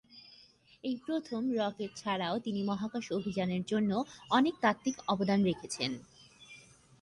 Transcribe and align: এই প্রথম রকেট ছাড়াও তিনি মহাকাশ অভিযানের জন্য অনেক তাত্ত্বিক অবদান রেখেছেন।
এই 0.83 0.95
প্রথম 1.05 1.41
রকেট 1.57 1.91
ছাড়াও 1.95 2.35
তিনি 2.39 2.61
মহাকাশ 2.63 3.05
অভিযানের 3.11 3.63
জন্য 3.65 3.91
অনেক 4.29 4.55
তাত্ত্বিক 4.61 4.95
অবদান 5.07 5.39
রেখেছেন। 5.43 5.91